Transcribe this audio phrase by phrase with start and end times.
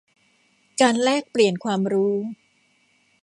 [0.81, 2.13] การแลกเปลี่ยนความรู้